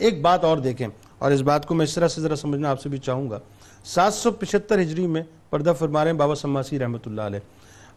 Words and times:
ایک 0.00 0.20
بات 0.22 0.44
اور 0.44 0.58
دیکھیں 0.58 0.86
اور 1.18 1.30
اس 1.32 1.40
بات 1.40 1.66
کو 1.66 1.74
میں 1.74 1.84
اس 1.84 1.94
طرح 1.94 2.08
سے 2.08 2.20
ذرا 2.20 2.36
سمجھنا 2.36 2.70
آپ 2.70 2.80
سے 2.80 2.88
بھی 2.88 2.98
چاہوں 2.98 3.30
گا۔ 3.30 3.38
سات 3.84 4.14
سو 4.14 4.30
پچھتر 4.30 4.80
ہجری 4.80 5.06
میں 5.06 5.22
پردہ 5.50 5.72
فرما 5.78 6.04
رہے 6.04 6.10
ہیں 6.10 6.18
بابا 6.18 6.34
سماسی 6.34 6.78
رحمۃ 6.78 7.06
اللہ 7.06 7.22
علیہ۔ 7.22 7.38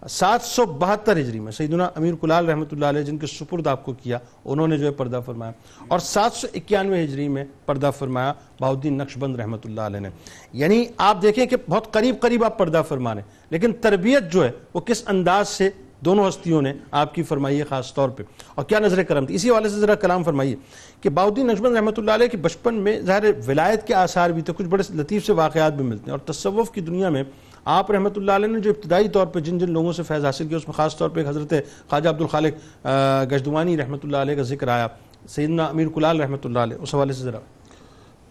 سات 0.09 0.41
سو 0.41 0.65
بہتر 0.65 1.17
ہجری 1.17 1.39
میں 1.39 1.51
سیدنا 1.51 1.89
امیر 1.95 2.15
کلال 2.15 2.49
رحمۃ 2.49 2.71
اللہ 2.71 2.85
علیہ 2.85 3.01
جن 3.01 3.17
کے 3.17 3.27
سپرد 3.27 3.67
آپ 3.67 3.85
کو 3.85 3.93
کیا، 3.93 4.17
انہوں 4.45 4.67
نے 4.67 4.77
جو 4.77 4.85
ہے 4.85 4.91
پردہ 4.91 5.19
فرمایا۔ 5.25 5.51
اور 5.87 5.99
سات 5.99 6.33
سو 6.33 6.47
اکیانوے 6.53 7.03
ہجری 7.03 7.27
میں 7.27 7.45
پردہ 7.65 7.91
فرمایا 7.97 8.33
باؤدین 8.59 8.97
نقش 8.97 9.17
بند 9.17 9.35
رحمۃ 9.35 9.65
اللہ 9.65 9.81
علیہ 9.81 9.99
نے۔ 9.99 10.09
یعنی 10.53 10.85
آپ 10.97 11.21
دیکھیں 11.21 11.45
کہ 11.45 11.55
بہت 11.69 11.93
قریب 11.93 12.15
قریب 12.21 12.43
آپ 12.43 12.57
پردہ 12.57 12.81
فرما 12.87 13.15
رہے 13.15 13.21
ہیں، 13.21 13.29
لیکن 13.49 13.73
تربیت 13.73 14.31
جو 14.33 14.45
ہے 14.45 14.51
وہ 14.73 14.79
کس 14.79 15.03
انداز 15.07 15.49
سے 15.49 15.69
دونوں 16.05 16.27
ہستیوں 16.27 16.61
نے 16.61 16.73
آپ 16.91 17.13
کی 17.15 17.23
فرمائی 17.23 17.57
ہے 17.59 17.63
خاص 17.69 17.93
طور 17.93 18.09
پہ۔ 18.09 18.23
اور 18.55 18.65
کیا 18.65 18.79
نظر 18.79 19.03
کرم 19.03 19.25
تھی؟ 19.25 19.35
اسی 19.35 19.49
والے 19.49 19.69
سے 19.69 19.79
ذرا 19.79 19.95
کلام 19.95 20.23
فرمائیے 20.23 20.55
کہ 21.01 21.09
باؤدین 21.09 21.47
نجمن 21.47 21.75
رحمۃ 21.75 21.97
اللہ 21.97 22.11
علیہ 22.11 22.27
کے 22.27 22.37
بچپن 22.37 22.75
میں 22.83 22.99
ظاہر 23.01 23.25
ولایت 23.47 23.85
کے 23.87 23.93
آثار 23.93 24.29
بھی 24.29 24.41
تھے، 24.41 24.53
کچھ 24.57 24.67
بڑے 24.67 24.83
لطیف 24.95 25.25
سے 25.25 25.33
واقعات 25.33 25.73
بھی 25.73 25.85
ملتے 25.85 26.11
ہیں۔ 26.11 26.17
اور 26.17 26.33
تصوف 26.33 26.71
کی 26.71 26.81
دنیا 26.81 27.09
میں 27.09 27.23
آپ 27.65 27.91
رحمۃ 27.91 28.15
اللہ 28.15 28.31
علیہ 28.31 28.47
نے 28.47 28.59
جو 28.59 28.71
ابتدائی 28.71 29.09
طور 29.09 29.27
پہ 29.27 29.39
جن 29.39 29.57
جن 29.57 29.71
لوگوں 29.71 29.93
سے 29.93 30.03
فیض 30.03 30.25
حاصل 30.25 30.47
کیا، 30.47 30.57
اس 30.57 30.67
میں 30.67 30.73
خاص 30.73 30.97
طور 30.97 31.09
پہ 31.09 31.27
حضرت 31.27 31.53
خواجہ 31.89 32.09
عبدالخالق 32.09 32.87
گجدوانی 33.31 33.77
رحمۃ 33.77 34.03
اللہ 34.03 34.17
علیہ 34.17 34.35
کا 34.35 34.41
ذکر 34.51 34.67
آیا۔ 34.67 34.87
سیدنا 35.29 35.65
امیر 35.65 35.87
کلال 35.95 36.21
رحمۃ 36.21 36.43
اللہ 36.43 36.59
علیہ، 36.59 36.77
اس 36.81 36.95
حوالے 36.95 37.13
سے 37.13 37.23
ذرا۔ 37.23 37.39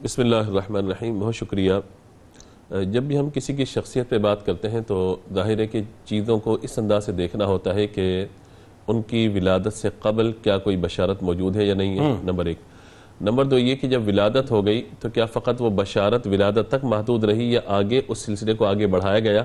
بسم 0.02 0.22
اللہ 0.22 0.36
الرحمن 0.36 0.84
الرحیم، 0.84 1.18
بہت 1.20 1.34
شکریہ۔ 1.34 1.72
جب 2.70 3.02
بھی 3.02 3.18
ہم 3.18 3.28
کسی 3.34 3.52
کی 3.52 3.64
شخصیت 3.64 4.08
پہ 4.08 4.18
بات 4.18 4.46
کرتے 4.46 4.70
ہیں 4.70 4.80
تو 4.86 5.16
ظاہر 5.34 5.58
ہے 5.58 5.66
کہ 5.66 5.80
چیزوں 6.04 6.38
کو 6.38 6.58
اس 6.62 6.78
انداز 6.78 7.06
سے 7.06 7.12
دیکھنا 7.12 7.46
ہوتا 7.46 7.74
ہے 7.74 7.86
کہ 7.86 8.24
ان 8.88 9.02
کی 9.02 9.28
ولادت 9.28 9.74
سے 9.74 9.88
قبل 9.98 10.32
کیا 10.42 10.58
کوئی 10.58 10.76
بشارت 10.76 11.22
موجود 11.22 11.56
ہے 11.56 11.64
یا 11.64 11.74
نہیں 11.74 11.98
ہے؟ 11.98 12.14
نمبر 12.24 12.46
ایک۔ 12.46 12.56
نمبر 13.20 13.44
دو 13.44 13.58
یہ 13.58 13.76
کہ 13.76 13.88
جب 13.88 14.02
ولادت 14.06 14.50
ہو 14.50 14.66
گئی 14.66 14.82
تو 15.00 15.08
کیا 15.08 15.26
فقط 15.26 15.60
وہ 15.60 15.70
بشارت 15.70 16.26
ولادت 16.26 16.68
تک 16.68 16.84
محدود 16.84 17.24
رہی 17.24 17.52
یا 17.52 17.60
آگے 17.66 18.00
اس 18.08 18.18
سلسلے 18.18 18.54
کو 18.54 18.64
آگے 18.64 18.86
بڑھایا 18.86 19.18
گیا؟ 19.18 19.42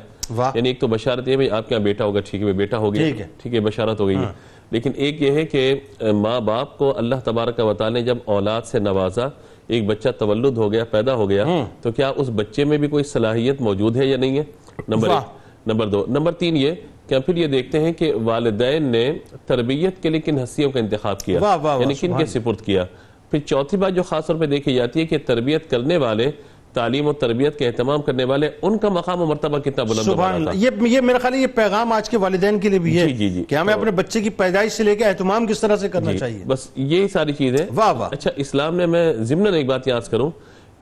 یعنی 0.56 0.70
ایک 0.70 0.80
تو 0.80 0.88
بشارت 0.88 1.28
یہ 1.28 1.52
آپ 1.52 1.70
کے 1.70 1.76
یہاں 1.76 1.84
بیٹا 1.84 2.06
ہوگا 2.06 2.20
ٹھیک 2.20 2.42
ہے 2.42 2.54
بیٹا 2.54 2.78
ہو 2.78 2.94
گیا 2.96 3.06
ٹھیک 3.38 3.54
ہے 3.54 3.60
بشارت 3.60 4.00
ہو 4.00 4.08
گئی 4.08 4.16
ہے۔ 4.16 4.22
ہاں۔ 4.22 4.34
لیکن 4.74 4.92
ایک 4.96 5.22
یہ 5.22 5.32
ہے 5.32 5.46
کہ 5.46 5.76
ماں 6.02 6.40
باپ 6.40 6.78
کو 6.78 6.98
اللہ 6.98 7.16
تبارک 7.26 7.60
و 7.60 7.74
تعالی 7.74 8.00
نے 8.00 8.06
جب 8.06 8.18
اولاد 8.26 8.62
سے 8.62 8.80
نوازا 8.80 9.28
ایک 9.68 9.86
بچہ 9.86 10.10
تولد 10.20 10.58
ہو 10.58 10.72
گیا 10.72 10.84
پیدا 10.84 11.14
ہو 11.14 11.30
گیا 11.30 11.46
تو 11.82 11.92
کیا 11.92 12.12
اس 12.16 12.30
بچے 12.36 12.64
میں 12.64 12.78
بھی 12.78 12.88
کوئی 12.88 13.04
صلاحیت 13.04 13.62
موجود 13.62 13.98
ہے 13.98 14.06
یا 14.06 14.18
نہیں 14.18 14.38
ہے؟ 14.38 14.44
نمبر 14.88 15.10
ایک۔ 15.10 15.68
نمبر 15.68 15.88
دو۔ 15.88 16.06
نمبر 16.08 16.32
تین 16.32 16.58
یہ 16.58 16.72
کہ 17.08 17.20
پھر 17.20 17.36
یہ 17.36 17.48
دیکھتے 17.48 17.80
ہیں 17.80 17.94
کہ 17.94 18.14
والدین 18.24 18.84
نے 18.84 19.14
تربیت 19.46 20.04
کے 20.04 20.10
لیے 20.10 20.22
کن 20.22 20.40
ہستیوں 20.44 20.72
کا 20.72 20.80
انتخاب 20.80 21.20
کیا 21.20 21.40
یعنی 21.82 21.94
کن 21.94 22.08
کے 22.18 22.26
سپرد 22.26 22.62
کیا۔ 22.62 22.86
پھر 23.32 23.40
چوتھی 23.40 23.78
بات 23.78 23.94
جو 23.96 24.04
خاص 24.04 24.28
طور 24.28 24.36
پہ 24.36 24.46
دیکھی 24.46 24.76
جاتی 24.76 25.00
ہے 25.00 25.06
کہ 25.06 25.18
تربیت 25.26 25.70
کرنے 25.70 25.98
والے 25.98 26.32
تعلیم 26.74 27.08
و 27.08 27.14
تربیت 27.14 27.60
کے 27.60 27.68
اہتمام 27.68 28.02
کرنے 28.02 28.24
والے 28.24 28.50
ان 28.62 28.78
کا 28.78 28.90
مقام 28.90 29.22
و 29.22 29.26
مرتبہ 29.26 29.60
کتنا 29.60 29.84
بلند 29.84 30.04
سبحان 30.04 30.34
اللہ 30.36 30.50
یہ 30.88 31.02
میرا 31.02 31.18
خیال 31.18 31.34
ہے 31.34 31.40
یہ 31.40 31.48
پیغام 31.48 31.92
آج 31.92 32.10
کے 32.10 32.18
والدین 32.18 32.60
کے 32.60 32.70
لیے 32.70 32.80
بھی 32.80 33.00
ہے 33.00 33.08
جی، 33.08 33.14
جی، 33.14 33.30
جی۔ 33.30 33.44
کہ 33.44 33.56
ہمیں 33.56 33.74
اپنے 33.74 33.92
بچے 33.92 34.22
کی 34.22 34.30
پیدائش 34.30 34.72
سے 34.72 34.84
لے 34.84 34.96
کے 34.96 35.06
اہتمام 35.06 35.48
کس 35.48 35.60
طرح 35.60 35.76
سے 35.76 35.90
کرنا 35.90 36.18
چاہیے۔ 36.18 36.44
بس 36.48 36.68
یہی 36.76 37.08
ساری 37.08 37.34
چیز 37.34 37.62
ہے 37.62 37.68
اچھا 38.12 38.32
اسلام 38.36 38.76
نے 38.76 38.86
میں 38.86 39.14
ضمن 39.14 39.54
ایک 39.54 39.66
بات 39.66 39.88
یاد 39.88 40.02
کروں۔ 40.12 40.32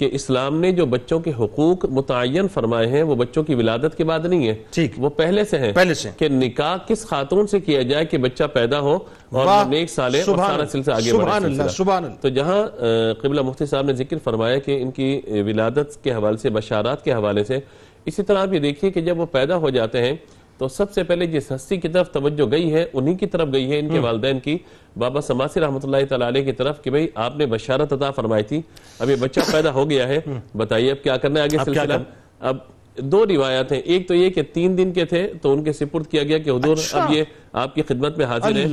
کہ 0.02 0.09
اسلام 0.11 0.59
نے 0.59 0.71
جو 0.71 0.85
بچوں 0.85 1.19
کے 1.19 1.31
حقوق 1.39 1.85
متعین 1.85 2.47
فرمائے 2.47 2.88
ہیں 2.88 3.03
وہ 3.03 3.16
بچوں 3.16 3.44
کی 3.44 3.55
ولادت 3.55 3.97
کے 3.97 4.03
بعد 4.03 4.19
نہیں 4.25 4.47
ہے 4.47 4.88
وہ 4.97 5.09
پہلے 5.09 5.44
سے 5.44 5.57
ہیں 5.57 5.73
پہلے 5.73 5.94
سے۔ 5.94 6.09
کہ 6.17 6.30
نکاح 6.30 6.77
کس 6.88 7.05
خاتون 7.07 7.47
سے 7.47 7.59
کیا 7.59 7.81
جائے 7.81 8.05
کہ 8.05 8.17
بچہ 8.17 8.44
پیدا 8.44 8.79
ہو 8.79 8.95
اور 9.31 9.66
نیک 9.66 9.89
سالے 9.89 10.22
اور 10.22 10.38
سارا 10.38 10.66
سلسلہ 10.72 10.94
آگے 10.94 11.13
بڑھے 11.13 12.07
تو 12.22 12.29
جہاں 12.29 12.67
قبلہ 13.22 13.41
مفتی 13.41 13.66
صاحب 13.66 13.85
نے 13.85 13.94
ذکر 13.94 14.17
فرمایا 14.23 14.57
کہ 14.57 14.81
ان 14.81 14.91
کی 14.91 15.22
ولادت 15.27 16.03
کے 16.03 16.13
حوالے 16.13 16.38
سے 16.38 16.49
بشارات 16.49 17.03
کے 17.03 17.13
حوالے 17.13 17.44
سے 17.44 17.59
اسی 18.05 18.23
طرح 18.23 18.41
آپ 18.41 18.53
یہ 18.53 18.59
دیکھیے 18.59 18.91
کہ 18.91 19.02
جب 19.02 19.19
وہ 19.19 19.25
پیدا 19.25 19.55
ہو 19.55 19.69
جاتے 19.69 20.02
ہیں 20.02 20.16
تو 20.62 20.67
سب 20.67 20.92
سے 20.92 21.04
پہلے 21.04 21.26
جس 21.26 21.52
ہستی 21.52 21.78
کی 21.78 21.88
طرف 21.88 22.12
توجہ 22.12 22.52
گئی 22.52 22.74
ہے 22.74 22.85
انہی 22.94 23.16
کی 23.16 23.25
طرف 23.25 23.47
گئی 23.53 23.72
ہے 23.72 23.80
ان 23.80 23.90
کے 23.90 24.00
والدین 24.00 24.40
کی۔ 24.40 24.58
بابا 24.97 25.22
سماسی 25.22 25.59
رحمۃ 25.59 25.80
اللہ 25.84 25.97
تعالی 26.09 26.44
کی 26.44 26.52
طرف 26.52 26.84
کہ 26.84 26.90
بھئی 26.90 27.08
آپ 27.16 27.38
نے 27.38 27.46
بشارت 27.46 27.94
عطا 27.94 28.12
فرمائی 28.12 28.44
تھی۔ 28.44 28.62
اب 29.00 29.09
یہ 29.09 29.16
بچہ 29.16 29.40
پیدا 29.52 29.72
ہو 29.72 29.90
گیا 29.90 30.08
ہے۔ 30.08 30.19
بتائیے 30.58 30.91
اب 30.91 31.03
کیا 31.03 31.18
کرنا 31.18 31.40
ہے 31.40 31.46
آگے 31.46 31.58
سلسلہ؟ 31.66 31.94
اب 32.40 32.58
دو 32.97 33.25
روایات 33.25 33.72
ہیں۔ 33.72 33.80
ایک 33.80 34.08
تو 34.08 34.16
یہ 34.16 34.30
کہ 34.30 34.41
تین 34.41 34.78
دن 34.78 34.94
کے 34.94 35.06
تھے 35.06 35.34
تو 35.41 35.53
ان 35.53 35.63
کے 35.63 35.74
سپرد 35.74 36.08
کیا 36.08 36.24
گیا 36.24 36.38
کہ 36.38 36.50
حضور 36.50 36.78
اچھا۔ 36.78 37.03
اب 37.03 37.14
یہ 37.14 37.24
آپ 37.53 37.75
کی 37.75 37.81
خدمت 37.81 38.18
میں 38.18 38.25
حاضر 38.25 38.56
ہے 38.56 38.68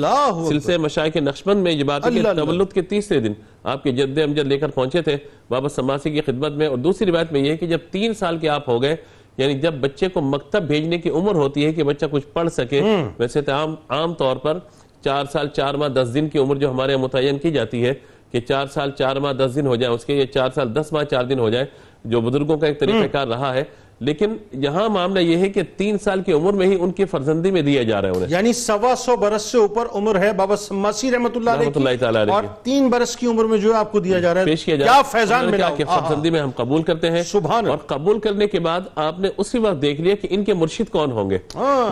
سلسلے 0.49 0.77
مشاہ 0.77 1.09
کے 1.09 1.21
نقشبند 1.21 1.63
میں 1.63 1.73
یہ 1.73 1.85
بات 1.85 2.07
ہے 2.07 2.11
کہ 2.11 2.23
تولد 2.23 2.73
کے 2.73 2.83
تیسرے 2.83 3.21
دن 3.21 3.33
آپ 3.63 3.83
کے 3.83 3.93
جد 3.93 4.19
امجد 4.19 4.47
لے 4.47 4.59
کر 4.59 4.69
پہنچے 4.69 5.03
تھے۔ 5.03 5.17
بابا 5.49 5.69
سماسی 5.69 6.11
کی 6.11 6.21
خدمت 6.21 6.53
میں 6.53 6.67
اور 6.67 6.79
دوسری 6.79 7.11
روایت 7.11 7.33
میں 7.33 7.41
یہ 7.41 7.51
ہے 7.51 7.57
کہ 7.57 7.67
جب 7.67 7.79
تین 7.91 8.15
سال 8.15 8.39
کے 8.39 8.49
آپ 8.49 8.69
ہو 8.69 8.83
گئے 8.83 8.97
یعنی 9.39 9.55
جب 9.55 9.75
بچے 9.81 10.09
کو 10.09 10.21
مکتب 10.21 10.67
بھیجنے 10.67 10.99
کی 10.99 11.11
عمر 11.11 11.35
ہوتی 11.35 11.65
ہے 11.67 11.73
کہ 11.73 11.83
بچہ 11.83 12.07
کچھ 12.11 12.27
پڑھ 12.33 12.49
سکے 12.53 12.81
ویسے 13.19 13.43
تو 13.43 13.53
عام 13.89 14.15
طور 14.15 14.37
پر 14.37 14.59
چار 15.05 15.25
سال 15.33 15.49
چار 15.49 15.75
ماہ 15.75 15.89
دس 15.89 16.15
دن 16.15 16.29
کی 16.29 16.39
عمر 16.39 16.57
جو 16.57 16.71
ہمارے 16.71 16.97
متعین 16.97 17.39
کی 17.39 17.51
جاتی 17.51 17.85
ہے 17.87 17.93
کہ 18.33 18.41
چار 18.41 18.67
سال 18.67 18.91
چار 18.91 19.17
ماہ 19.17 19.33
دس 19.33 19.55
دن 19.55 19.67
ہو 19.67 19.77
جائے 19.77 19.95
اس 19.95 20.05
کے 20.05 20.15
یہ 20.15 20.25
چار 20.25 20.51
سال 20.55 20.75
دس 20.77 20.93
ماہ 20.93 21.05
چار 21.05 21.25
دن 21.25 21.39
ہو 21.39 21.49
جائے 21.51 21.67
جو 22.05 22.21
بزرگوں 22.21 22.57
کا 22.57 22.67
ایک 22.67 22.81
طریقہ 22.81 23.07
کار 23.13 23.27
رہا 23.27 23.55
ہے 23.55 23.63
لیکن 24.01 24.37
یہاں 24.53 24.89
معاملہ 24.89 25.19
یہ 25.21 25.37
ہے 25.37 25.49
کہ 25.49 25.63
تین 25.77 25.99
سال 25.99 26.23
کی 26.23 26.33
عمر 26.33 26.53
میں 26.53 26.67
ہی 26.67 26.77
ان 26.81 26.91
کی 26.91 27.05
فرزندی 27.05 27.51
میں 27.51 27.63
دیا 27.63 27.83
جا 27.83 28.03
رہا 28.03 28.09
ہے 28.09 28.17
انہیں۔ 28.17 28.31
یعنی 28.31 28.53
سوا 28.53 28.95
سو 28.99 29.17
برس 29.17 29.43
سے 29.43 29.59
اوپر 29.59 29.87
عمر 29.93 30.19
ہے 30.19 30.33
بابا 30.33 30.57
سماسی 30.57 31.11
رحمت 31.11 31.37
اللہ 31.37 31.51
علیہ 31.51 31.71
اور 32.33 32.43
تین 32.63 32.89
برس 32.89 33.17
کی 33.17 33.27
عمر 33.27 33.45
میں 33.45 33.59
جو 33.59 33.75
آپ 33.75 33.93
کو 33.93 34.01
دیا 34.01 34.21
جا 34.21 34.35
رہا 34.35 34.41
ہے۔ 34.41 34.47
پیش 34.47 34.65
کیا 34.65 34.77
جا 34.77 34.85
کیا 34.85 35.03
فیضان 35.03 35.51
ملا 35.51 35.69
کہ 35.77 35.85
فرزندی 35.85 36.31
میں 36.31 36.41
ہم 36.41 36.51
قبول 36.51 36.83
کرتے 36.83 37.11
ہیں۔ 37.11 37.23
سبحان 37.23 37.67
اور 37.67 37.79
قبول 37.79 38.19
کرنے 38.19 38.47
کے 38.47 38.61
بعد 38.61 38.81
آپ 38.95 39.21
نے 39.21 39.29
اسی 39.37 39.59
وقت 39.59 39.83
دیکھ 39.83 40.01
لیا 40.01 40.15
کہ 40.15 40.29
ان 40.31 40.45
کے 40.45 40.55
مرشد 40.55 40.91
کون 40.91 41.13
ہوں 41.13 41.31
گے۔ 41.31 41.39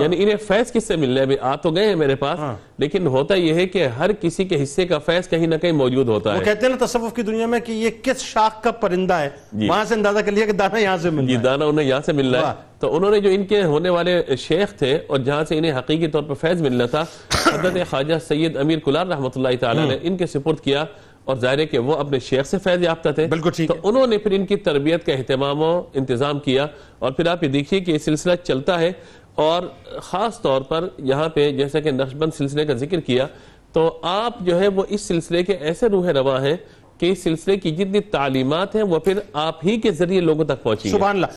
یعنی 0.00 0.22
انہیں 0.22 0.36
فیض 0.36 0.72
کس 0.72 0.84
سے 0.84 0.96
مل 0.96 1.18
رہے 1.18 1.26
ہیں 1.26 1.36
آ 1.40 1.54
تو 1.56 1.70
گئے 1.70 1.86
ہیں 1.86 1.96
میرے 1.96 2.14
پاس۔ 2.14 2.38
لیکن 2.78 3.06
ہوتا 3.06 3.34
یہ 3.34 3.54
ہے 3.54 3.66
کہ 3.66 3.86
ہر 3.86 4.12
کسی 4.12 4.44
کے 4.44 4.62
حصے 4.62 4.86
کا 4.86 4.98
فیض 4.98 5.28
کہیں 5.28 5.46
نہ 5.46 5.54
کہیں 5.54 5.72
موجود 5.72 6.08
ہوتا 6.08 6.32
ہے۔ 6.32 6.38
وہ 6.38 6.44
کہتے 6.44 6.66
ہیں 6.66 6.74
نا 6.74 6.84
تصوف 6.84 7.14
کی 7.14 7.22
دنیا 7.22 7.46
میں 7.46 7.60
کہ 7.60 7.72
یہ 7.72 7.90
کس 8.02 8.22
شاخ 8.22 8.62
کا 8.62 8.70
پرندہ 8.70 9.14
ہے؟ 9.14 9.28
وہاں 9.52 9.84
سے 9.84 9.94
اندازہ 9.94 10.18
کر 10.18 10.32
لیا 10.32 10.46
کہ 10.46 10.52
دانا 10.52 10.78
یہاں 10.78 10.96
سے 10.96 11.10
مل 11.10 11.24
رہا 11.26 11.38
ہے۔ 11.38 11.42
دانا 11.42 11.64
انہیں 11.64 11.86
یہاں 11.86 12.00
سے 12.06 12.12
مل 12.12 12.34
رہا 12.34 12.50
ہے 12.50 12.54
تو 12.80 12.96
انہوں 12.96 13.10
نے 13.10 13.20
جو 13.20 13.30
ان 13.30 13.44
کے 13.46 13.62
ہونے 13.62 13.88
والے 13.88 14.22
شیخ 14.38 14.74
تھے 14.74 14.98
اور 15.06 15.18
جہاں 15.18 15.44
سے 15.44 15.58
انہیں 15.58 15.78
حقیقی 15.78 16.06
طور 16.06 16.22
پر 16.22 16.34
فیض 16.34 16.60
ملنا 16.62 16.86
تھا 16.86 17.04
حضرت 17.46 17.76
خواجہ 17.90 18.14
سید 18.28 18.56
امیر 18.56 18.78
کلار 18.78 19.06
رحمۃ 19.06 19.36
اللہ 19.36 19.56
تعالی 19.60 19.88
نے 19.88 19.98
ان 20.02 20.16
کے 20.16 20.26
سپورٹ 20.26 20.60
کیا 20.60 20.84
اور 21.24 21.36
ظاہر 21.36 21.58
ہے 21.58 21.66
کہ 21.66 21.78
وہ 21.78 21.94
اپنے 21.96 22.18
شیخ 22.18 22.46
سے 22.46 22.58
فیض 22.58 22.82
یافتہ 22.82 23.08
تھے۔ 23.08 23.26
تو 23.66 23.74
انہوں 23.82 24.06
نے 24.06 24.18
پھر 24.18 24.30
ان 24.30 24.46
کی 24.46 24.56
تربیت 24.56 25.06
کا 25.06 25.12
اہتمام 25.12 25.62
و 25.62 25.82
انتظام 25.94 26.38
کیا 26.38 26.66
اور 26.98 27.12
پھر 27.12 27.26
آپ 27.26 27.42
یہ 27.44 27.48
دیکھیے 27.48 27.80
کہ 27.80 27.90
یہ 27.90 27.98
سلسلہ 27.98 28.32
چلتا 28.44 28.80
ہے۔ 28.80 28.92
اور 29.36 29.62
خاص 30.02 30.40
طور 30.40 30.60
پر 30.60 30.88
یہاں 30.98 31.28
پہ 31.28 31.50
جیسا 31.50 31.80
کہ 31.80 31.90
نقشبند 31.90 32.30
سلسلے 32.38 32.64
کا 32.64 32.72
ذکر 32.72 33.00
کیا، 33.00 33.26
تو 33.72 33.98
آپ 34.02 34.38
جو 34.40 34.60
ہے 34.60 34.68
وہ 34.68 34.82
اس 34.88 35.00
سلسلے 35.00 35.42
کے 35.42 35.52
ایسے 35.52 35.88
روح 35.88 36.10
رواں 36.10 36.40
ہیں 36.40 36.56
کہ 36.98 37.12
اس 37.12 37.22
سلسلے 37.22 37.56
کی 37.56 37.70
جتنی 37.70 38.00
تعلیمات 38.00 38.76
ہیں 38.76 38.82
وہ 38.82 38.98
پھر 38.98 39.18
آپ 39.32 39.64
ہی 39.66 39.80
کے 39.80 39.90
ذریعے 39.90 40.20
لوگوں 40.20 40.44
تک 40.44 40.62
پہنچی 40.62 40.88
سبحان 40.88 41.16
اللہ۔ 41.16 41.26